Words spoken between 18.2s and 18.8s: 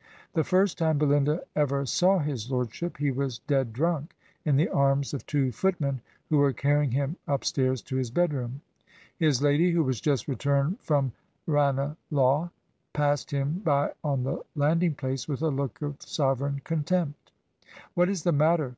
the matter?